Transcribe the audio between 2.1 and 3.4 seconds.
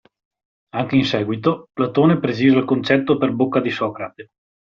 precisa il concetto per